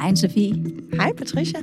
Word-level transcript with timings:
Anne-Sophie. 0.00 0.54
Hej 0.96 1.12
Patricia. 1.12 1.60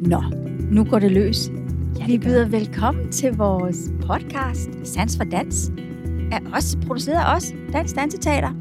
Nå, 0.00 0.22
nu 0.70 0.84
går 0.84 0.98
det 0.98 1.12
løs. 1.12 1.50
Ja, 1.98 2.06
vi 2.06 2.18
byder 2.18 2.48
velkommen 2.48 3.12
til 3.12 3.32
vores 3.36 3.76
podcast 4.06 4.70
Sans 4.84 5.16
for 5.16 5.24
Dans. 5.24 5.70
Er 6.32 6.50
også 6.54 6.78
produceret 6.86 7.16
af 7.16 7.36
os, 7.36 7.54
Dansk 7.72 7.96
Danseteater. 7.96 8.52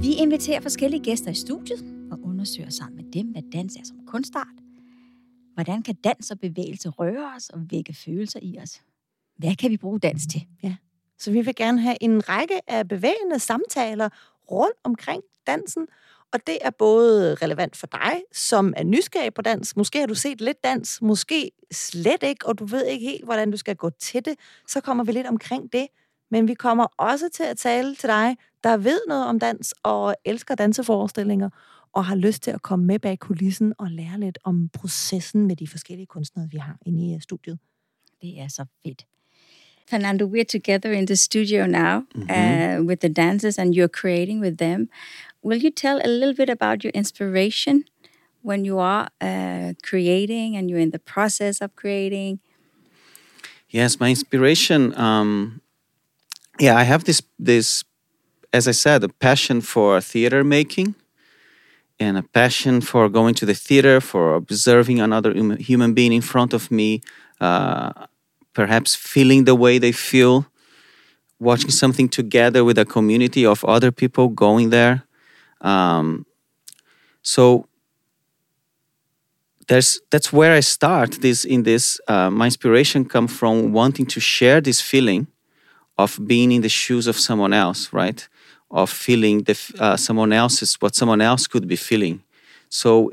Vi 0.00 0.14
inviterer 0.18 0.60
forskellige 0.60 1.04
gæster 1.04 1.30
i 1.30 1.34
studiet 1.34 2.08
og 2.12 2.18
undersøger 2.24 2.70
sammen 2.70 2.96
med 2.96 3.12
dem, 3.12 3.26
hvad 3.26 3.42
dans 3.52 3.76
er 3.76 3.84
som 3.84 3.96
kunstart. 4.06 4.56
Hvordan 5.54 5.82
kan 5.82 5.94
dans 5.94 6.30
og 6.30 6.38
bevægelse 6.38 6.88
røre 6.88 7.32
os 7.36 7.48
og 7.48 7.60
vække 7.70 7.94
følelser 7.94 8.40
i 8.42 8.58
os? 8.62 8.82
Hvad 9.36 9.54
kan 9.56 9.70
vi 9.70 9.76
bruge 9.76 10.00
dans 10.00 10.26
til? 10.26 10.46
Ja. 10.62 10.76
Så 11.18 11.32
vi 11.32 11.40
vil 11.40 11.54
gerne 11.54 11.80
have 11.80 11.96
en 12.00 12.28
række 12.28 12.70
af 12.70 12.88
bevægende 12.88 13.38
samtaler 13.38 14.08
rundt 14.50 14.76
omkring 14.84 15.22
dansen, 15.46 15.86
og 16.32 16.46
det 16.46 16.58
er 16.60 16.70
både 16.70 17.34
relevant 17.34 17.76
for 17.76 17.86
dig, 17.86 18.22
som 18.32 18.74
er 18.76 18.84
nysgerrig 18.84 19.34
på 19.34 19.42
dans. 19.42 19.76
Måske 19.76 19.98
har 19.98 20.06
du 20.06 20.14
set 20.14 20.40
lidt 20.40 20.64
dans, 20.64 21.02
måske 21.02 21.50
slet 21.72 22.22
ikke, 22.22 22.46
og 22.46 22.58
du 22.58 22.64
ved 22.64 22.86
ikke 22.86 23.06
helt, 23.06 23.24
hvordan 23.24 23.50
du 23.50 23.56
skal 23.56 23.76
gå 23.76 23.90
til 23.90 24.24
det. 24.24 24.34
Så 24.68 24.80
kommer 24.80 25.04
vi 25.04 25.12
lidt 25.12 25.26
omkring 25.26 25.72
det. 25.72 25.86
Men 26.30 26.48
vi 26.48 26.54
kommer 26.54 26.86
også 26.96 27.28
til 27.28 27.42
at 27.42 27.56
tale 27.56 27.94
til 27.94 28.08
dig, 28.08 28.36
der 28.64 28.76
ved 28.76 29.00
noget 29.08 29.26
om 29.26 29.38
dans 29.38 29.74
og 29.82 30.14
elsker 30.24 30.54
danseforestillinger, 30.54 31.50
og 31.92 32.04
har 32.04 32.14
lyst 32.14 32.42
til 32.42 32.50
at 32.50 32.62
komme 32.62 32.86
med 32.86 32.98
bag 32.98 33.18
kulissen 33.18 33.74
og 33.78 33.90
lære 33.90 34.20
lidt 34.20 34.38
om 34.44 34.68
processen 34.68 35.46
med 35.46 35.56
de 35.56 35.68
forskellige 35.68 36.06
kunstnere, 36.06 36.48
vi 36.50 36.56
har 36.56 36.76
inde 36.86 37.14
i 37.14 37.20
studiet. 37.20 37.58
Det 38.22 38.40
er 38.40 38.48
så 38.48 38.64
fedt. 38.86 39.06
Fernando, 39.90 40.26
we're 40.26 40.44
together 40.44 40.90
in 40.92 41.06
the 41.06 41.16
studio 41.16 41.66
now 41.66 42.02
mm-hmm. 42.14 42.30
uh, 42.30 42.86
with 42.86 43.00
the 43.00 43.12
dancers, 43.12 43.58
and 43.58 43.74
you're 43.74 43.88
creating 43.88 44.40
with 44.40 44.56
them. 44.56 44.88
Will 45.42 45.58
you 45.58 45.70
tell 45.70 46.00
a 46.04 46.08
little 46.08 46.34
bit 46.34 46.50
about 46.50 46.84
your 46.84 46.90
inspiration 46.90 47.84
when 48.42 48.64
you 48.64 48.78
are 48.78 49.08
uh, 49.20 49.72
creating 49.82 50.56
and 50.56 50.68
you're 50.68 50.78
in 50.78 50.90
the 50.90 50.98
process 50.98 51.60
of 51.60 51.74
creating? 51.76 52.40
Yes, 53.70 53.98
my 53.98 54.10
inspiration. 54.10 54.94
Um, 54.98 55.60
yeah, 56.58 56.76
I 56.76 56.82
have 56.82 57.04
this 57.04 57.22
this, 57.38 57.84
as 58.52 58.68
I 58.68 58.72
said, 58.72 59.04
a 59.04 59.08
passion 59.08 59.60
for 59.60 60.00
theater 60.00 60.44
making, 60.44 60.94
and 61.98 62.18
a 62.18 62.22
passion 62.22 62.80
for 62.80 63.08
going 63.08 63.34
to 63.36 63.46
the 63.46 63.54
theater, 63.54 64.00
for 64.00 64.34
observing 64.34 65.00
another 65.00 65.32
human 65.58 65.94
being 65.94 66.12
in 66.12 66.22
front 66.22 66.52
of 66.52 66.70
me, 66.70 67.00
uh, 67.40 67.92
perhaps 68.52 68.94
feeling 68.94 69.44
the 69.44 69.54
way 69.54 69.78
they 69.78 69.92
feel, 69.92 70.46
watching 71.38 71.70
something 71.70 72.08
together 72.08 72.62
with 72.64 72.76
a 72.76 72.84
community 72.84 73.46
of 73.46 73.64
other 73.64 73.90
people 73.90 74.28
going 74.28 74.70
there. 74.70 75.04
Um, 75.60 76.26
so 77.22 77.66
there's 79.68 80.00
that's 80.10 80.32
where 80.32 80.52
I 80.52 80.60
start. 80.60 81.20
This 81.20 81.44
in 81.44 81.62
this 81.62 82.00
uh, 82.08 82.30
my 82.30 82.46
inspiration 82.46 83.04
come 83.04 83.28
from 83.28 83.72
wanting 83.72 84.06
to 84.06 84.20
share 84.20 84.60
this 84.60 84.80
feeling 84.80 85.26
of 85.96 86.18
being 86.26 86.50
in 86.52 86.62
the 86.62 86.68
shoes 86.68 87.06
of 87.06 87.16
someone 87.16 87.52
else, 87.52 87.92
right? 87.92 88.28
Of 88.70 88.90
feeling 88.90 89.44
the 89.44 89.56
uh, 89.78 89.96
someone 89.96 90.32
else's 90.32 90.74
what 90.80 90.94
someone 90.94 91.20
else 91.20 91.46
could 91.46 91.68
be 91.68 91.76
feeling. 91.76 92.22
So 92.68 93.12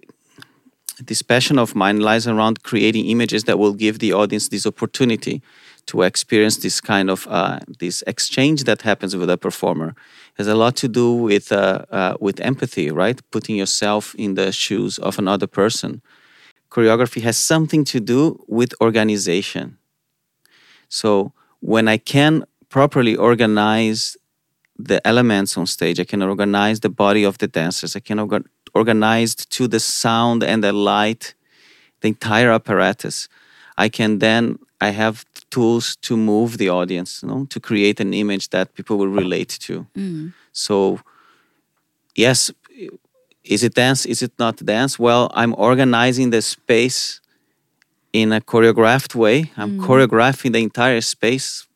this 1.00 1.22
passion 1.22 1.60
of 1.60 1.76
mine 1.76 2.00
lies 2.00 2.28
around 2.28 2.64
creating 2.64 3.06
images 3.06 3.44
that 3.44 3.60
will 3.60 3.74
give 3.74 4.00
the 4.00 4.14
audience 4.14 4.50
this 4.50 4.66
opportunity 4.66 5.42
to 5.88 6.02
experience 6.04 6.58
this 6.58 6.80
kind 6.80 7.10
of 7.10 7.28
uh, 7.30 7.60
this 7.80 8.04
exchange 8.08 8.64
that 8.66 8.82
happens 8.82 9.16
with 9.16 9.30
a 9.30 9.38
performer. 9.38 9.96
Has 10.36 10.48
a 10.48 10.56
lot 10.56 10.76
to 10.78 10.88
do 10.88 11.14
with 11.14 11.52
uh, 11.52 11.86
uh, 11.92 12.16
with 12.20 12.40
empathy 12.42 12.92
right? 12.92 13.20
Putting 13.32 13.56
yourself 13.56 14.16
in 14.16 14.36
the 14.36 14.52
shoes 14.52 15.00
of 15.00 15.18
another 15.18 15.48
person. 15.48 16.02
Choreography 16.70 17.22
has 17.22 17.38
something 17.38 17.84
to 17.86 18.00
do 18.00 18.44
with 18.48 18.74
organization. 18.82 19.78
So 20.90 21.34
when 21.60 21.88
i 21.88 21.98
can 21.98 22.44
properly 22.70 23.16
organize 23.16 24.16
the 24.78 25.06
elements 25.08 25.58
on 25.58 25.66
stage 25.66 26.00
i 26.00 26.04
can 26.04 26.22
organize 26.22 26.82
the 26.82 26.90
body 26.90 27.24
of 27.24 27.40
the 27.40 27.48
dancers 27.48 27.96
i 27.96 28.00
can 28.00 28.20
orga- 28.20 28.46
organize 28.76 29.34
to 29.34 29.68
the 29.68 29.80
sound 29.80 30.44
and 30.44 30.64
the 30.64 30.72
light 30.72 31.34
the 32.02 32.10
entire 32.10 32.52
apparatus 32.52 33.28
i 33.76 33.90
can 33.90 34.20
then 34.20 34.60
I 34.80 34.90
have 34.90 35.26
tools 35.50 35.96
to 36.02 36.18
move 36.18 36.58
the 36.58 36.70
audience, 36.70 37.22
you 37.24 37.30
know, 37.30 37.46
to 37.46 37.60
create 37.60 38.00
an 38.00 38.14
image 38.14 38.50
that 38.50 38.74
people 38.74 38.98
will 38.98 39.08
relate 39.08 39.50
to. 39.62 39.86
Mm. 39.96 40.34
So, 40.52 41.00
yes, 42.16 42.52
is 43.44 43.64
it 43.64 43.74
dance? 43.74 44.06
Is 44.06 44.22
it 44.22 44.32
not 44.38 44.58
dance? 44.58 45.00
Well, 45.00 45.32
I'm 45.34 45.56
organizing 45.58 46.32
the 46.32 46.42
space 46.42 47.22
in 48.14 48.32
a 48.34 48.42
choreographed 48.42 49.16
way. 49.16 49.52
I'm 49.58 49.80
mm. 49.80 49.86
choreographing 49.86 50.54
the 50.54 50.64
entire 50.64 51.02
space 51.02 51.68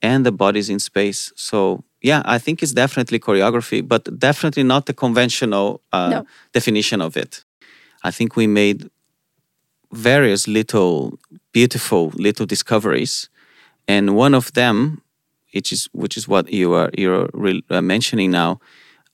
and 0.00 0.26
the 0.26 0.32
bodies 0.32 0.68
in 0.68 0.78
space. 0.78 1.32
So, 1.36 1.84
yeah, 2.00 2.22
I 2.24 2.38
think 2.38 2.62
it's 2.62 2.72
definitely 2.72 3.18
choreography, 3.20 3.86
but 3.86 4.18
definitely 4.18 4.64
not 4.64 4.86
the 4.86 4.94
conventional 4.94 5.80
uh, 5.92 6.08
no. 6.08 6.26
definition 6.52 7.00
of 7.00 7.16
it. 7.16 7.44
I 8.02 8.10
think 8.10 8.36
we 8.36 8.46
made 8.46 8.90
various 9.92 10.48
little 10.48 11.18
beautiful 11.52 12.12
little 12.14 12.46
discoveries, 12.46 13.28
and 13.86 14.16
one 14.16 14.34
of 14.34 14.52
them, 14.52 15.02
which 15.54 15.72
is 15.72 15.88
which 15.92 16.16
is 16.16 16.26
what 16.26 16.52
you 16.52 16.74
are 16.74 16.90
you're 16.96 17.28
uh, 17.70 17.82
mentioning 17.82 18.30
now, 18.30 18.60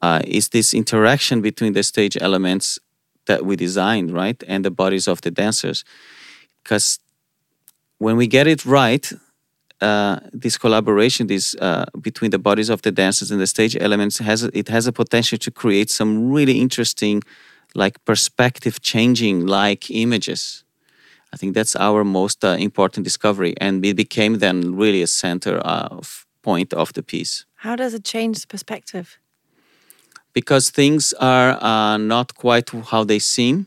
uh, 0.00 0.20
is 0.24 0.48
this 0.48 0.72
interaction 0.72 1.40
between 1.40 1.72
the 1.72 1.82
stage 1.82 2.16
elements 2.20 2.78
that 3.26 3.44
we 3.44 3.56
designed, 3.56 4.10
right, 4.12 4.42
and 4.48 4.64
the 4.64 4.70
bodies 4.70 5.08
of 5.08 5.20
the 5.20 5.30
dancers, 5.30 5.84
because 6.62 6.98
when 7.98 8.16
we 8.16 8.26
get 8.26 8.46
it 8.46 8.64
right. 8.64 9.12
Uh, 9.80 10.18
this 10.32 10.58
collaboration, 10.58 11.28
this 11.28 11.54
uh, 11.60 11.84
between 12.00 12.32
the 12.32 12.38
bodies 12.38 12.68
of 12.68 12.82
the 12.82 12.90
dancers 12.90 13.30
and 13.30 13.40
the 13.40 13.46
stage 13.46 13.76
elements, 13.80 14.18
has 14.18 14.42
it 14.42 14.66
has 14.66 14.88
a 14.88 14.92
potential 14.92 15.38
to 15.38 15.52
create 15.52 15.88
some 15.88 16.32
really 16.32 16.58
interesting, 16.58 17.22
like 17.76 18.04
perspective 18.04 18.80
changing 18.80 19.46
like 19.46 19.88
images 19.88 20.64
I 21.32 21.36
think 21.36 21.54
that's 21.54 21.76
our 21.76 22.04
most 22.04 22.44
uh, 22.44 22.56
important 22.58 23.04
discovery, 23.04 23.54
and 23.60 23.84
it 23.84 23.96
became 23.96 24.38
then 24.38 24.76
really 24.76 25.02
a 25.02 25.06
center 25.06 25.58
of 25.58 26.26
point 26.42 26.72
of 26.72 26.92
the 26.92 27.02
piece. 27.02 27.44
How 27.56 27.76
does 27.76 27.94
it 27.94 28.04
change 28.04 28.40
the 28.40 28.46
perspective? 28.46 29.18
Because 30.32 30.70
things 30.70 31.12
are 31.14 31.62
uh, 31.62 31.96
not 31.98 32.34
quite 32.34 32.70
how 32.90 33.04
they 33.04 33.18
seem. 33.18 33.66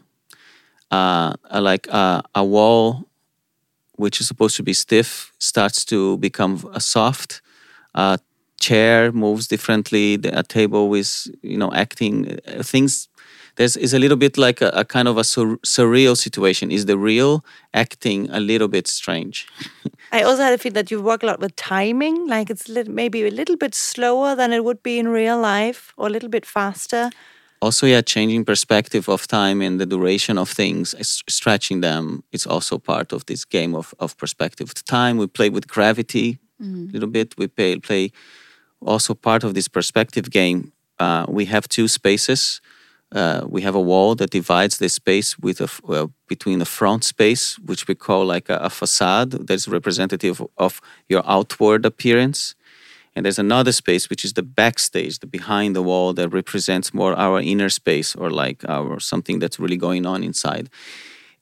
Uh, 0.89 1.33
like 1.59 1.87
uh, 1.93 2.21
a 2.35 2.43
wall, 2.43 3.07
which 3.95 4.19
is 4.19 4.27
supposed 4.27 4.55
to 4.57 4.63
be 4.63 4.73
stiff, 4.73 5.31
starts 5.37 5.85
to 5.85 6.17
become 6.17 6.57
soft. 6.79 7.41
A 7.93 8.19
chair 8.59 9.11
moves 9.11 9.47
differently. 9.47 10.15
A 10.23 10.43
table 10.43 10.93
is, 10.93 11.31
you 11.41 11.57
know, 11.57 11.71
acting. 11.73 12.39
Uh, 12.47 12.63
things 12.63 13.07
there's 13.55 13.77
is 13.77 13.93
a 13.93 13.99
little 13.99 14.17
bit 14.17 14.37
like 14.37 14.61
a, 14.61 14.69
a 14.69 14.85
kind 14.85 15.07
of 15.07 15.17
a 15.17 15.23
sur- 15.23 15.57
surreal 15.65 16.15
situation. 16.15 16.71
Is 16.71 16.85
the 16.85 16.97
real 16.97 17.43
acting 17.73 18.29
a 18.29 18.39
little 18.39 18.67
bit 18.67 18.87
strange? 18.87 19.47
I 20.11 20.23
also 20.23 20.43
had 20.43 20.53
a 20.53 20.57
feel 20.57 20.73
that 20.73 20.91
you 20.91 21.01
work 21.01 21.23
a 21.23 21.25
lot 21.25 21.39
with 21.39 21.55
timing, 21.55 22.27
like 22.27 22.49
it's 22.49 22.67
maybe 22.87 23.25
a 23.25 23.31
little 23.31 23.55
bit 23.55 23.73
slower 23.73 24.35
than 24.35 24.51
it 24.51 24.63
would 24.63 24.83
be 24.83 24.99
in 24.99 25.07
real 25.07 25.39
life, 25.39 25.93
or 25.97 26.07
a 26.07 26.09
little 26.09 26.29
bit 26.29 26.45
faster. 26.45 27.09
Also, 27.61 27.85
yeah, 27.85 28.01
changing 28.01 28.43
perspective 28.43 29.07
of 29.07 29.27
time 29.27 29.61
and 29.61 29.79
the 29.79 29.85
duration 29.85 30.37
of 30.37 30.49
things, 30.49 30.95
stretching 31.29 31.81
them. 31.81 32.23
It's 32.31 32.47
also 32.47 32.79
part 32.79 33.13
of 33.13 33.25
this 33.27 33.45
game 33.45 33.75
of, 33.75 33.93
of 33.99 34.17
perspective. 34.17 34.73
Time 34.83 35.17
we 35.17 35.27
play 35.27 35.49
with 35.49 35.67
gravity 35.67 36.39
mm. 36.59 36.89
a 36.89 36.91
little 36.91 37.09
bit. 37.09 37.35
We 37.37 37.47
play, 37.47 37.77
play 37.77 38.11
also 38.83 39.13
part 39.13 39.43
of 39.43 39.53
this 39.53 39.67
perspective 39.67 40.31
game. 40.31 40.73
Uh, 40.99 41.25
we 41.29 41.45
have 41.45 41.69
two 41.69 41.87
spaces 41.87 42.61
uh, 43.13 43.41
we 43.47 43.61
have 43.61 43.75
a 43.75 43.81
wall 43.81 44.15
that 44.15 44.29
divides 44.29 44.77
the 44.77 44.87
space 44.87 45.37
with 45.37 45.59
a, 45.59 45.69
uh, 45.91 46.07
between 46.27 46.59
the 46.59 46.65
front 46.65 47.03
space, 47.03 47.59
which 47.59 47.87
we 47.87 47.95
call 47.95 48.25
like 48.25 48.49
a, 48.49 48.55
a 48.57 48.69
facade 48.69 49.31
that 49.31 49.53
is 49.53 49.67
representative 49.67 50.41
of 50.57 50.81
your 51.09 51.21
outward 51.25 51.85
appearance. 51.85 52.55
And 53.13 53.25
there's 53.25 53.39
another 53.39 53.73
space, 53.73 54.09
which 54.09 54.23
is 54.23 54.33
the 54.33 54.43
backstage, 54.43 55.19
the 55.19 55.27
behind 55.27 55.75
the 55.75 55.81
wall, 55.81 56.13
that 56.13 56.29
represents 56.29 56.93
more 56.93 57.13
our 57.13 57.41
inner 57.41 57.69
space 57.69 58.15
or 58.15 58.29
like 58.29 58.63
our 58.69 58.99
something 59.01 59.39
that's 59.39 59.59
really 59.59 59.75
going 59.75 60.05
on 60.05 60.23
inside. 60.23 60.69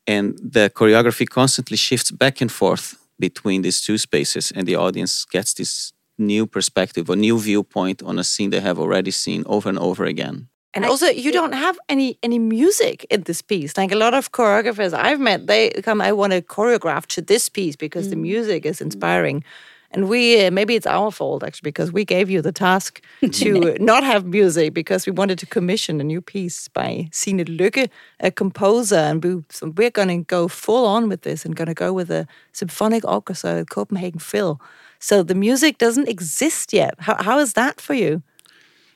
And 0.07 0.39
the 0.41 0.71
choreography 0.71 1.29
constantly 1.29 1.77
shifts 1.77 2.09
back 2.09 2.41
and 2.41 2.51
forth 2.51 2.97
between 3.19 3.61
these 3.61 3.81
two 3.81 3.99
spaces, 3.99 4.51
and 4.55 4.65
the 4.65 4.75
audience 4.75 5.25
gets 5.25 5.53
this 5.53 5.93
new 6.17 6.47
perspective, 6.47 7.09
a 7.09 7.15
new 7.15 7.37
viewpoint 7.37 8.01
on 8.01 8.17
a 8.17 8.23
scene 8.23 8.49
they 8.49 8.59
have 8.59 8.79
already 8.79 9.11
seen 9.11 9.43
over 9.45 9.69
and 9.69 9.77
over 9.77 10.05
again. 10.05 10.47
And 10.75 10.85
also, 10.85 11.07
you 11.07 11.31
don't 11.31 11.53
have 11.53 11.79
any 11.89 12.17
any 12.21 12.37
music 12.37 13.05
in 13.09 13.23
this 13.23 13.41
piece. 13.41 13.75
Like 13.75 13.91
a 13.91 13.95
lot 13.95 14.13
of 14.13 14.31
choreographers 14.31 14.93
I've 14.93 15.19
met, 15.19 15.47
they 15.47 15.71
come, 15.81 15.99
I 15.99 16.11
want 16.11 16.33
to 16.33 16.41
choreograph 16.41 17.07
to 17.07 17.21
this 17.21 17.49
piece 17.49 17.75
because 17.75 18.07
mm. 18.07 18.11
the 18.11 18.15
music 18.17 18.65
is 18.65 18.79
inspiring. 18.79 19.43
And 19.91 20.07
we 20.07 20.45
uh, 20.45 20.51
maybe 20.51 20.75
it's 20.75 20.85
our 20.85 21.11
fault 21.11 21.43
actually 21.43 21.67
because 21.67 21.91
we 21.91 22.05
gave 22.05 22.29
you 22.29 22.43
the 22.43 22.51
task 22.51 23.01
to 23.31 23.75
not 23.79 24.03
have 24.03 24.25
music 24.25 24.73
because 24.75 25.07
we 25.07 25.11
wanted 25.11 25.39
to 25.39 25.47
commission 25.47 25.99
a 25.99 26.03
new 26.03 26.21
piece 26.21 26.67
by 26.67 27.09
Signe 27.11 27.45
Lykke, 27.45 27.89
a 28.19 28.29
composer, 28.29 28.95
and 28.95 29.23
we, 29.23 29.43
so 29.49 29.73
we're 29.75 29.89
going 29.89 30.09
to 30.09 30.23
go 30.23 30.47
full 30.47 30.85
on 30.85 31.09
with 31.09 31.23
this 31.23 31.45
and 31.45 31.55
going 31.55 31.67
to 31.67 31.73
go 31.73 31.91
with 31.91 32.11
a 32.11 32.27
symphonic 32.51 33.03
orchestra 33.05 33.61
at 33.61 33.69
Copenhagen 33.69 34.19
Phil. 34.19 34.61
So 34.99 35.23
the 35.23 35.35
music 35.35 35.79
doesn't 35.79 36.07
exist 36.07 36.73
yet. 36.73 36.93
How, 36.99 37.15
how 37.23 37.39
is 37.39 37.53
that 37.53 37.81
for 37.81 37.95
you? 37.95 38.21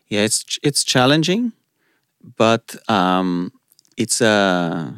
Yeah, 0.09 0.21
it's 0.21 0.59
it's 0.61 0.83
challenging, 0.83 1.53
but 2.37 2.75
um, 2.89 3.51
it's 3.97 4.21
a, 4.21 4.93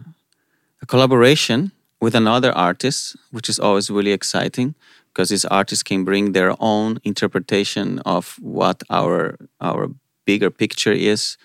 a 0.81 0.85
collaboration 0.85 1.71
with 2.01 2.15
another 2.15 2.51
artist, 2.51 3.15
which 3.31 3.49
is 3.49 3.59
always 3.59 3.89
really 3.89 4.11
exciting 4.11 4.75
because 5.15 5.29
these 5.29 5.45
artists 5.45 5.83
can 5.83 6.03
bring 6.03 6.33
their 6.33 6.55
own 6.59 6.99
interpretation 7.03 7.99
of 7.99 8.35
what 8.41 8.83
our 8.89 9.37
our 9.61 9.89
bigger 10.25 10.49
picture 10.49 10.91
is 10.91 11.37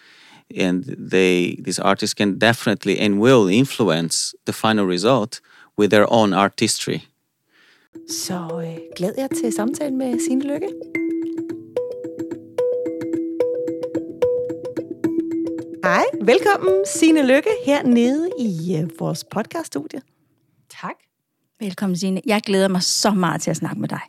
and 0.56 0.84
they 0.98 1.56
these 1.60 1.78
artists 1.78 2.14
can 2.14 2.38
definitely 2.38 2.98
and 2.98 3.20
will 3.20 3.46
influence 3.46 4.34
the 4.46 4.52
final 4.52 4.86
result 4.86 5.40
with 5.76 5.90
their 5.90 6.12
own 6.12 6.32
artistry 6.32 7.02
Så 8.08 8.62
øh, 8.64 8.76
glæd 8.96 9.12
jer 9.18 9.26
til 9.26 9.52
samtalen 9.52 9.98
med 9.98 10.18
Signe 10.20 10.42
Lykke. 10.42 10.99
Hej, 15.84 16.04
velkommen 16.22 16.84
Signe 16.86 17.26
Lykke 17.26 17.48
hernede 17.66 18.30
i 18.38 18.76
øh, 18.76 18.90
vores 18.98 19.24
podcaststudie. 19.24 20.02
Tak. 20.80 20.94
Velkommen, 21.60 21.96
Signe. 21.96 22.20
Jeg 22.26 22.42
glæder 22.42 22.68
mig 22.68 22.82
så 22.82 23.10
meget 23.10 23.42
til 23.42 23.50
at 23.50 23.56
snakke 23.56 23.80
med 23.80 23.88
dig. 23.88 24.00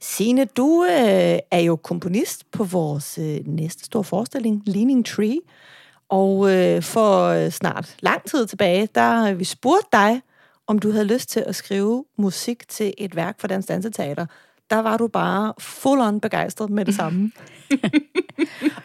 Signe, 0.00 0.44
du 0.44 0.84
øh, 0.84 1.38
er 1.50 1.58
jo 1.58 1.76
komponist 1.76 2.50
på 2.50 2.64
vores 2.64 3.18
øh, 3.18 3.40
næste 3.46 3.84
store 3.84 4.04
forestilling, 4.04 4.62
Leaning 4.66 5.06
Tree. 5.06 5.38
Og 6.08 6.52
øh, 6.54 6.82
for 6.82 7.26
øh, 7.26 7.50
snart 7.50 7.96
lang 8.00 8.24
tid 8.24 8.46
tilbage, 8.46 8.88
der 8.94 9.00
har 9.00 9.32
vi 9.32 9.44
spurgt 9.44 9.92
dig, 9.92 10.22
om 10.66 10.78
du 10.78 10.90
havde 10.90 11.04
lyst 11.04 11.28
til 11.28 11.40
at 11.46 11.54
skrive 11.56 12.04
musik 12.18 12.68
til 12.68 12.94
et 12.98 13.16
værk 13.16 13.40
for 13.40 13.48
Dansk 13.48 13.68
Danseteater. 13.68 14.26
Der 14.70 14.78
var 14.78 14.96
du 14.96 15.08
bare 15.08 15.54
full 15.58 16.00
on 16.00 16.20
begejstret 16.20 16.70
med 16.70 16.84
det 16.84 16.94
samme. 16.94 17.32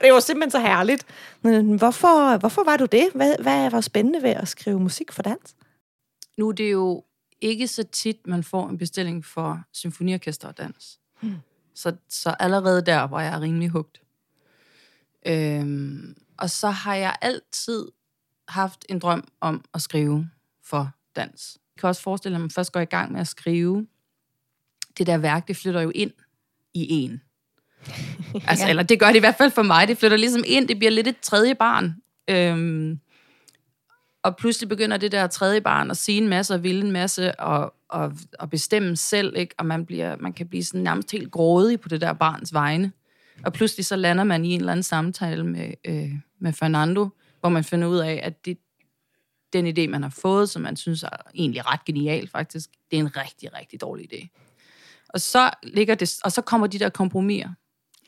det 0.01 0.13
var 0.13 0.19
simpelthen 0.19 0.51
så 0.51 0.59
herligt. 0.59 1.05
Men 1.41 1.77
hvorfor, 1.77 2.37
hvorfor 2.37 2.63
var 2.63 2.77
du 2.77 2.85
det? 2.85 3.07
Hvad, 3.15 3.35
hvad 3.39 3.71
var 3.71 3.81
spændende 3.81 4.23
ved 4.23 4.29
at 4.29 4.47
skrive 4.47 4.79
musik 4.79 5.11
for 5.11 5.21
dans? 5.21 5.55
Nu 6.37 6.47
er 6.47 6.51
det 6.51 6.71
jo 6.71 7.03
ikke 7.41 7.67
så 7.67 7.83
tit, 7.83 8.27
man 8.27 8.43
får 8.43 8.69
en 8.69 8.77
bestilling 8.77 9.25
for 9.25 9.61
symfoniorkester 9.73 10.47
og 10.47 10.57
dans. 10.57 10.99
Hmm. 11.21 11.35
Så, 11.75 11.95
så 12.09 12.35
allerede 12.39 12.85
der 12.85 13.01
var 13.01 13.21
jeg 13.21 13.41
rimelig 13.41 13.69
hugt. 13.69 14.01
Øhm, 15.27 16.15
og 16.37 16.49
så 16.49 16.69
har 16.69 16.95
jeg 16.95 17.15
altid 17.21 17.87
haft 18.47 18.85
en 18.89 18.99
drøm 18.99 19.27
om 19.41 19.63
at 19.73 19.81
skrive 19.81 20.29
for 20.63 20.91
dans. 21.15 21.57
Jeg 21.75 21.79
kan 21.79 21.87
også 21.87 22.01
forestille 22.01 22.33
mig, 22.33 22.37
at 22.37 22.41
man 22.41 22.49
først 22.49 22.71
går 22.71 22.79
i 22.79 22.85
gang 22.85 23.11
med 23.11 23.21
at 23.21 23.27
skrive. 23.27 23.87
Det 24.97 25.07
der 25.07 25.17
værk, 25.17 25.47
det 25.47 25.57
flytter 25.57 25.81
jo 25.81 25.91
ind 25.95 26.11
i 26.73 26.87
en. 26.89 27.21
Altså, 28.47 28.65
ja. 28.65 28.69
eller 28.69 28.83
det 28.83 28.99
gør 28.99 29.07
det 29.07 29.15
i 29.15 29.19
hvert 29.19 29.35
fald 29.37 29.51
for 29.51 29.61
mig. 29.61 29.87
Det 29.87 29.97
flytter 29.97 30.17
ligesom 30.17 30.43
ind. 30.45 30.67
Det 30.67 30.77
bliver 30.77 30.91
lidt 30.91 31.07
et 31.07 31.19
tredje 31.19 31.55
barn. 31.55 31.95
Øhm, 32.29 32.99
og 34.23 34.37
pludselig 34.37 34.69
begynder 34.69 34.97
det 34.97 35.11
der 35.11 35.27
tredje 35.27 35.61
barn 35.61 35.91
at 35.91 35.97
sige 35.97 36.17
en 36.17 36.27
masse 36.27 36.53
og 36.53 36.63
ville 36.63 36.85
en 36.85 36.91
masse 36.91 37.39
og, 37.39 37.73
og, 37.89 38.13
og 38.39 38.49
bestemme 38.49 38.95
selv, 38.95 39.37
ikke? 39.37 39.55
og 39.57 39.65
man, 39.65 39.85
bliver, 39.85 40.15
man 40.19 40.33
kan 40.33 40.47
blive 40.47 40.63
sådan 40.63 40.81
nærmest 40.81 41.11
helt 41.11 41.31
grådig 41.31 41.79
på 41.79 41.89
det 41.89 42.01
der 42.01 42.13
barns 42.13 42.53
vegne. 42.53 42.91
Og 43.45 43.53
pludselig 43.53 43.85
så 43.85 43.95
lander 43.95 44.23
man 44.23 44.45
i 44.45 44.49
en 44.49 44.59
eller 44.59 44.71
anden 44.71 44.83
samtale 44.83 45.43
med, 45.43 45.73
øh, 45.85 46.11
med 46.39 46.53
Fernando, 46.53 47.09
hvor 47.39 47.49
man 47.49 47.63
finder 47.63 47.87
ud 47.87 47.97
af, 47.97 48.19
at 48.23 48.45
det, 48.45 48.57
den 49.53 49.67
idé, 49.67 49.89
man 49.89 50.03
har 50.03 50.09
fået, 50.09 50.49
som 50.49 50.61
man 50.61 50.75
synes 50.75 51.03
er 51.03 51.09
egentlig 51.35 51.71
ret 51.73 51.85
genial 51.85 52.27
faktisk, 52.27 52.69
det 52.91 52.97
er 52.97 53.01
en 53.01 53.17
rigtig, 53.17 53.53
rigtig 53.53 53.81
dårlig 53.81 54.13
idé. 54.13 54.27
Og 55.09 55.21
så, 55.21 55.49
ligger 55.63 55.95
det, 55.95 56.19
og 56.23 56.31
så 56.31 56.41
kommer 56.41 56.67
de 56.67 56.79
der 56.79 56.89
kompromiser, 56.89 57.49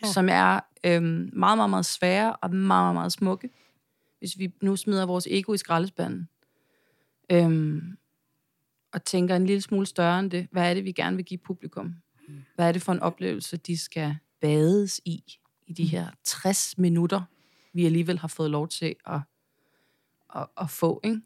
ja. 0.04 0.12
som 0.12 0.30
er 0.30 0.60
øhm, 0.84 1.30
meget, 1.34 1.58
meget, 1.58 1.70
meget 1.70 1.86
svære 1.86 2.36
og 2.36 2.56
meget, 2.56 2.84
meget, 2.84 2.94
meget 2.94 3.12
smukke. 3.12 3.50
Hvis 4.20 4.40
vi 4.40 4.54
nu 4.62 4.76
smider 4.76 5.06
vores 5.06 5.28
ego 5.32 5.54
i 5.54 5.58
skraldespanden, 5.58 6.30
øhm, 7.32 7.98
og 8.92 9.06
tænker 9.06 9.36
en 9.36 9.46
lille 9.46 9.62
smule 9.62 9.86
større 9.86 10.20
end 10.20 10.32
det, 10.32 10.48
hvad 10.52 10.70
er 10.70 10.74
det, 10.74 10.86
vi 10.86 10.92
gerne 10.92 11.16
vil 11.16 11.26
give 11.26 11.38
publikum? 11.38 11.96
Hvad 12.56 12.68
er 12.68 12.72
det 12.72 12.82
for 12.82 12.92
en 12.92 13.00
oplevelse, 13.00 13.58
de 13.58 13.78
skal 13.78 14.16
bades 14.42 15.02
i, 15.06 15.24
i 15.68 15.74
de 15.74 15.86
her 15.86 16.08
60 16.24 16.78
minutter, 16.78 17.22
vi 17.74 17.86
alligevel 17.86 18.20
har 18.20 18.28
fået 18.28 18.52
lov 18.52 18.68
til 18.68 18.96
at, 19.06 19.22
at, 20.36 20.48
at 20.62 20.70
få, 20.70 21.02
ikke? 21.04 21.22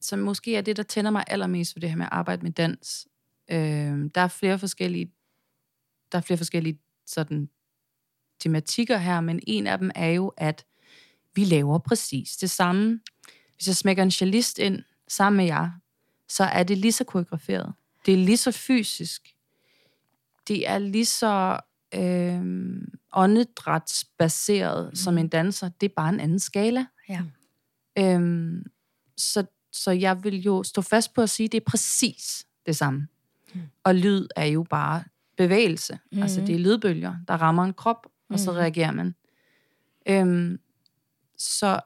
Så 0.00 0.16
måske 0.16 0.56
er 0.56 0.60
det, 0.60 0.76
der 0.76 0.82
tænder 0.82 1.10
mig 1.10 1.24
allermest 1.26 1.72
for 1.72 1.80
det 1.80 1.88
her 1.88 1.96
med 1.96 2.06
at 2.06 2.12
arbejde 2.12 2.42
med 2.42 2.50
dans. 2.50 3.08
Øh, 3.52 4.10
der 4.14 4.20
er 4.20 4.28
flere 4.28 4.58
forskellige, 4.58 5.12
der 6.12 6.18
er 6.18 6.22
flere 6.22 6.38
forskellige 6.38 6.80
sådan 7.06 7.48
tematikker 8.40 8.98
her, 8.98 9.20
men 9.20 9.40
en 9.46 9.66
af 9.66 9.78
dem 9.78 9.90
er 9.94 10.08
jo, 10.08 10.28
at 10.28 10.66
vi 11.34 11.44
laver 11.44 11.78
præcis 11.78 12.36
det 12.36 12.50
samme. 12.50 13.00
Hvis 13.54 13.66
jeg 13.66 13.76
smækker 13.76 14.02
en 14.02 14.10
cellist 14.10 14.58
ind 14.58 14.82
sammen 15.08 15.36
med 15.36 15.44
jer, 15.44 15.70
så 16.28 16.44
er 16.44 16.62
det 16.62 16.78
lige 16.78 16.92
så 16.92 17.04
koreograferet. 17.04 17.72
Det 18.06 18.14
er 18.14 18.18
lige 18.18 18.36
så 18.36 18.52
fysisk. 18.52 19.34
Det 20.48 20.68
er 20.68 20.78
lige 20.78 21.06
så 21.06 21.60
øh, 21.94 22.42
åndedrætsbaseret 23.12 24.88
mm. 24.88 24.94
som 24.94 25.18
en 25.18 25.28
danser. 25.28 25.68
Det 25.68 25.88
er 25.88 25.94
bare 25.96 26.08
en 26.08 26.20
anden 26.20 26.38
skala. 26.38 26.86
Ja. 27.08 27.22
Øhm, 27.98 28.64
så, 29.16 29.44
så 29.72 29.90
jeg 29.90 30.24
vil 30.24 30.42
jo 30.42 30.62
stå 30.62 30.82
fast 30.82 31.14
på 31.14 31.22
at 31.22 31.30
sige, 31.30 31.44
at 31.44 31.52
det 31.52 31.60
er 31.60 31.70
præcis 31.70 32.46
det 32.66 32.76
samme. 32.76 33.08
Mm. 33.54 33.60
Og 33.84 33.94
lyd 33.94 34.26
er 34.36 34.44
jo 34.44 34.62
bare 34.70 35.04
bevægelse. 35.36 35.98
Mm. 36.12 36.22
Altså 36.22 36.40
det 36.40 36.54
er 36.54 36.58
lydbølger, 36.58 37.14
der 37.28 37.34
rammer 37.34 37.64
en 37.64 37.74
krop, 37.74 38.06
og 38.30 38.38
så 38.38 38.52
reagerer 38.52 38.92
man. 38.92 39.14
Øhm, 40.08 40.58
så, 41.38 41.80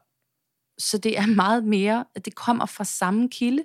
så 0.78 0.98
det 0.98 1.18
er 1.18 1.26
meget 1.42 1.64
mere, 1.64 2.04
at 2.14 2.24
det 2.24 2.34
kommer 2.34 2.66
fra 2.66 2.84
samme 2.84 3.28
kilde. 3.30 3.64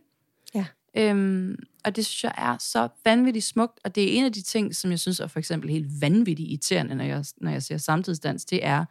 Ja. 0.54 0.66
Øhm, 0.98 1.56
og 1.86 1.96
det 1.96 2.06
synes 2.06 2.24
jeg 2.24 2.34
er 2.38 2.58
så 2.60 2.88
vanvittigt 3.06 3.46
smukt, 3.46 3.80
og 3.84 3.96
det 3.96 4.04
er 4.04 4.18
en 4.18 4.26
af 4.26 4.34
de 4.34 4.42
ting, 4.42 4.76
som 4.76 4.92
jeg 4.92 5.00
synes 5.00 5.20
er 5.20 5.28
for 5.28 5.40
eksempel 5.40 5.70
helt 5.70 6.02
vanvittigt 6.02 6.50
irriterende, 6.50 6.96
når 6.96 7.04
jeg, 7.04 7.26
når 7.38 7.52
jeg 7.52 7.64
ser 7.64 7.78
samtidsdans, 7.78 8.46
det 8.46 8.66
er, 8.66 8.86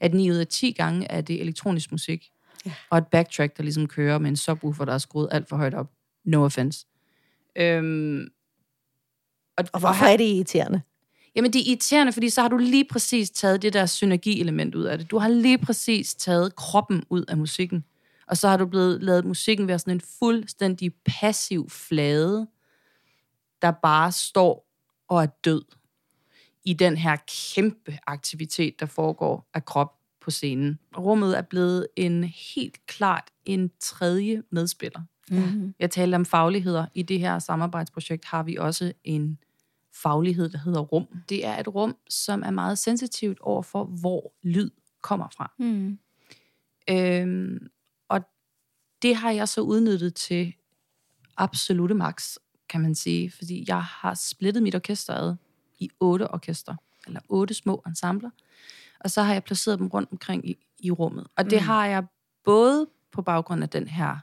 at 0.00 0.14
9 0.14 0.30
ud 0.30 0.36
af 0.36 0.46
10 0.46 0.72
gange 0.72 1.06
er 1.10 1.20
det 1.20 1.40
elektronisk 1.40 1.92
musik, 1.92 2.30
Ja. 2.66 2.72
og 2.90 2.98
et 2.98 3.06
backtrack, 3.06 3.56
der 3.56 3.62
ligesom 3.62 3.86
kører 3.88 4.18
med 4.18 4.28
en 4.30 4.36
subwoofer, 4.36 4.84
der 4.84 4.92
er 4.92 4.98
skruet 4.98 5.28
alt 5.30 5.48
for 5.48 5.56
højt 5.56 5.74
op. 5.74 5.90
No 6.24 6.44
offense. 6.44 6.86
Øhm, 7.56 8.28
Og 9.56 9.80
hvorfor 9.80 10.04
er 10.04 10.16
det 10.16 10.24
irriterende? 10.24 10.80
Jamen, 11.36 11.52
det 11.52 11.60
er 11.60 11.70
irriterende, 11.70 12.12
fordi 12.12 12.30
så 12.30 12.42
har 12.42 12.48
du 12.48 12.56
lige 12.56 12.84
præcis 12.84 13.30
taget 13.30 13.62
det 13.62 13.72
der 13.72 13.86
synergielement 13.86 14.74
ud 14.74 14.84
af 14.84 14.98
det. 14.98 15.10
Du 15.10 15.18
har 15.18 15.28
lige 15.28 15.58
præcis 15.58 16.14
taget 16.14 16.56
kroppen 16.56 17.04
ud 17.10 17.24
af 17.28 17.36
musikken. 17.36 17.84
Og 18.26 18.36
så 18.36 18.48
har 18.48 18.56
du 18.56 18.66
blevet 18.66 19.02
lavet 19.02 19.24
musikken 19.24 19.68
være 19.68 19.78
sådan 19.78 19.94
en 19.94 20.02
fuldstændig 20.18 20.92
passiv 20.94 21.70
flade, 21.70 22.46
der 23.62 23.70
bare 23.70 24.12
står 24.12 24.68
og 25.08 25.22
er 25.22 25.26
død 25.26 25.62
i 26.64 26.72
den 26.72 26.96
her 26.96 27.16
kæmpe 27.54 27.98
aktivitet, 28.06 28.80
der 28.80 28.86
foregår 28.86 29.50
af 29.54 29.64
krop 29.64 29.94
på 30.20 30.30
scenen. 30.30 30.78
Rummet 30.96 31.38
er 31.38 31.42
blevet 31.42 31.86
en 31.96 32.24
helt 32.24 32.86
klart 32.86 33.30
en 33.44 33.70
tredje 33.80 34.42
medspiller. 34.50 35.00
Mm-hmm. 35.30 35.74
Jeg 35.78 35.90
talte 35.90 36.14
om 36.16 36.24
fagligheder. 36.24 36.86
I 36.94 37.02
det 37.02 37.20
her 37.20 37.38
samarbejdsprojekt 37.38 38.24
har 38.24 38.42
vi 38.42 38.56
også 38.56 38.92
en 39.04 39.38
faglighed, 39.92 40.48
der 40.48 40.58
hedder 40.58 40.80
rum. 40.80 41.06
Det 41.28 41.46
er 41.46 41.58
et 41.58 41.68
rum, 41.68 41.96
som 42.08 42.42
er 42.42 42.50
meget 42.50 42.78
sensitivt 42.78 43.40
over 43.40 43.62
for, 43.62 43.84
hvor 43.84 44.32
lyd 44.42 44.70
kommer 45.00 45.28
fra. 45.36 45.52
Mm. 45.58 45.98
Øhm, 46.90 47.68
og 48.08 48.20
det 49.02 49.16
har 49.16 49.30
jeg 49.30 49.48
så 49.48 49.60
udnyttet 49.60 50.14
til 50.14 50.54
absolute 51.36 51.94
max, 51.94 52.34
kan 52.68 52.80
man 52.80 52.94
sige. 52.94 53.30
Fordi 53.30 53.64
jeg 53.68 53.82
har 53.82 54.14
splittet 54.14 54.62
mit 54.62 54.74
orkester 54.74 55.14
ad 55.14 55.34
i 55.78 55.90
otte 56.00 56.30
orkester, 56.30 56.74
eller 57.06 57.20
otte 57.28 57.54
små 57.54 57.82
ensembler. 57.86 58.30
Og 59.00 59.10
så 59.10 59.22
har 59.22 59.32
jeg 59.32 59.44
placeret 59.44 59.78
dem 59.78 59.86
rundt 59.88 60.12
omkring 60.12 60.48
i, 60.48 60.56
i 60.78 60.90
rummet. 60.90 61.26
Og 61.36 61.44
det 61.44 61.60
Mm. 61.62 61.66
har 61.66 61.86
jeg 61.86 62.04
både 62.44 62.86
på 63.12 63.22
baggrund 63.22 63.62
af 63.62 63.68
den 63.68 63.88
her 63.88 64.16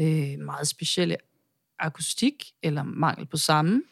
øh, 0.00 0.38
meget 0.38 0.68
specielle 0.68 1.16
akustik, 1.78 2.52
eller 2.62 2.82
mangel 2.82 3.26
på 3.26 3.36
samme. 3.36 3.82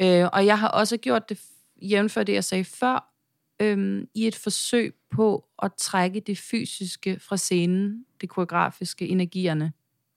Øh, 0.00 0.26
og 0.32 0.46
jeg 0.46 0.58
har 0.58 0.68
også 0.68 0.96
gjort 0.96 1.28
det, 1.28 1.40
jævnfør 1.82 2.22
det, 2.22 2.32
jeg 2.32 2.44
sagde 2.44 2.64
før, 2.64 3.14
øhm, 3.60 4.08
i 4.14 4.26
et 4.26 4.36
forsøg 4.36 4.94
på 5.10 5.48
at 5.62 5.72
trække 5.74 6.20
det 6.20 6.38
fysiske 6.38 7.20
fra 7.20 7.36
scenen, 7.36 8.04
det 8.20 8.28
koreografiske, 8.28 9.08
energierne, 9.08 9.72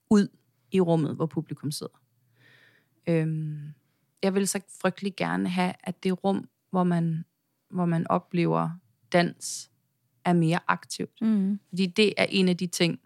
ud 0.09 0.27
i 0.71 0.79
rummet, 0.79 1.15
hvor 1.15 1.25
publikum 1.25 1.71
sidder. 1.71 2.01
Øhm, 3.07 3.73
jeg 4.23 4.35
vil 4.35 4.47
så 4.47 4.59
frygtelig 4.81 5.15
gerne 5.15 5.49
have, 5.49 5.73
at 5.83 6.03
det 6.03 6.23
rum, 6.23 6.49
hvor 6.69 6.83
man, 6.83 7.25
hvor 7.69 7.85
man 7.85 8.07
oplever 8.07 8.69
dans, 9.11 9.69
er 10.25 10.33
mere 10.33 10.59
aktivt. 10.67 11.21
Mm. 11.21 11.59
Fordi 11.69 11.85
det 11.85 12.13
er 12.17 12.25
en 12.29 12.49
af 12.49 12.57
de 12.57 12.67
ting, 12.67 12.99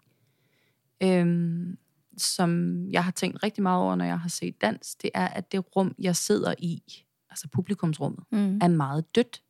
øhm, 1.02 1.76
som 2.16 2.82
jeg 2.90 3.04
har 3.04 3.10
tænkt 3.10 3.42
rigtig 3.42 3.62
meget 3.62 3.82
over, 3.82 3.96
når 3.96 4.04
jeg 4.04 4.20
har 4.20 4.28
set 4.28 4.60
dans, 4.60 4.94
det 4.94 5.10
er, 5.14 5.28
at 5.28 5.52
det 5.52 5.76
rum, 5.76 5.94
jeg 5.98 6.16
sidder 6.16 6.54
i, 6.58 6.82
altså 7.30 7.48
publikumsrummet, 7.52 8.24
Mm. 8.32 8.58
er 8.62 8.68
meget 8.68 9.14
dødt. 9.14 9.42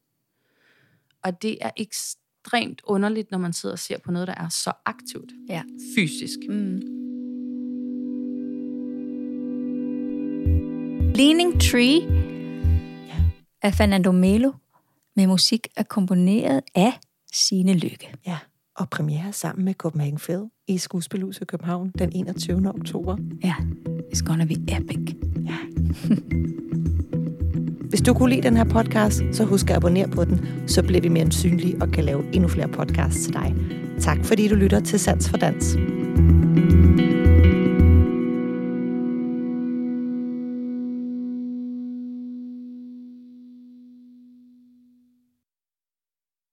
Og 1.23 1.43
det 1.43 1.59
er 1.61 1.71
ekstremt 1.77 2.81
underligt, 2.85 3.31
når 3.31 3.39
man 3.39 3.53
sidder 3.53 3.73
og 3.73 3.79
ser 3.79 3.99
på 3.99 4.11
noget, 4.11 4.29
der 4.29 4.35
er 4.35 4.49
så 4.49 4.73
aktivt 4.87 5.33
Ja. 5.49 5.63
fysisk. 5.97 6.39
Mm. 6.49 6.81
Leaning 11.15 11.61
Tree 11.61 12.01
Ja. 13.07 13.17
af 13.63 13.75
Fernando 13.75 14.13
Melo 14.13 14.53
med 15.17 15.27
musik 15.27 15.67
er 15.77 15.83
komponeret 15.83 16.61
af 16.75 16.93
Sine 17.33 17.75
Lykke. 17.79 18.15
Ja, 18.27 18.39
og 18.77 18.91
premiere 18.91 19.33
sammen 19.33 19.65
med 19.65 19.75
Copenhagen 19.75 20.19
Phil 20.19 20.43
i 20.69 20.79
Skuespilhuset 20.79 21.43
i 21.43 21.45
København 21.45 21.93
den 21.99 22.13
21. 22.13 22.69
oktober. 22.75 23.17
Ja, 23.45 23.55
it's 24.15 24.25
gonna 24.25 24.45
be 24.45 24.55
epic. 24.55 25.17
Hvis 27.89 28.01
du 28.01 28.15
kunne 28.15 28.31
lide 28.31 28.43
den 28.43 28.57
her 28.57 28.65
podcast, 28.65 29.23
så 29.33 29.45
husk 29.45 29.71
at 29.71 29.77
abonnere 29.77 30.09
på 30.09 30.25
den, 30.25 30.47
så 30.67 30.83
bliver 30.83 31.01
vi 31.01 31.09
mere 31.09 31.31
synlige 31.31 31.77
og 31.81 31.89
kan 31.89 32.05
lave 32.05 32.35
endnu 32.35 32.49
flere 32.49 32.69
podcasts 32.69 33.25
til 33.25 33.33
dig. 33.33 33.55
Tak 34.01 34.25
fordi 34.25 34.49
du 34.49 34.55
lytter 34.55 34.81
til 34.81 34.99
Sans 34.99 35.29
for 35.29 35.37
Dans. 35.37 35.77